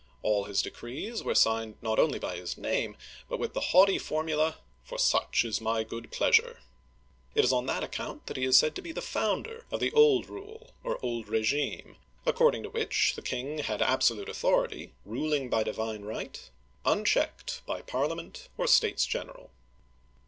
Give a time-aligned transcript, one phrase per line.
[0.23, 2.97] All his de crees were signed not only by his name,
[3.29, 6.61] but with the haughty formula," For such is my good pleasure!"
[7.35, 9.91] It is on that account that he is said to be the founder of the
[9.91, 11.95] Old Rule or Old Regime (ra zheem'),
[12.31, 16.49] according to which the king had absolute authoi:ity, ruling by divine right,
[16.83, 19.51] unchecked by Parliament or States General.